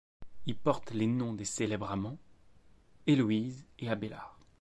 Il 0.47 0.55
porte 0.55 0.89
les 0.93 1.05
noms 1.05 1.33
des 1.33 1.45
célèbres 1.45 1.91
amants 1.91 2.17
Héloïse 3.05 3.67
et 3.77 3.87
Abélard. 3.87 4.39